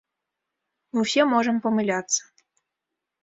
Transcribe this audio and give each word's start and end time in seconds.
Мы 0.95 0.99
ўсе 1.05 1.21
можам 1.33 1.55
памыляцца. 1.65 2.21